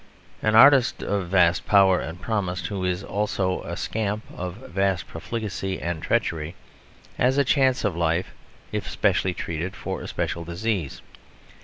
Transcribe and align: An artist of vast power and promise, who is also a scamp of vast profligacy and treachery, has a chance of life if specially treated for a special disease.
An 0.41 0.55
artist 0.55 1.03
of 1.03 1.27
vast 1.27 1.67
power 1.67 1.99
and 1.99 2.19
promise, 2.19 2.65
who 2.65 2.83
is 2.83 3.03
also 3.03 3.61
a 3.61 3.77
scamp 3.77 4.23
of 4.35 4.55
vast 4.55 5.07
profligacy 5.07 5.79
and 5.79 6.01
treachery, 6.01 6.55
has 7.19 7.37
a 7.37 7.43
chance 7.45 7.83
of 7.85 7.95
life 7.95 8.33
if 8.71 8.89
specially 8.89 9.35
treated 9.35 9.75
for 9.75 10.01
a 10.01 10.07
special 10.07 10.43
disease. 10.43 11.03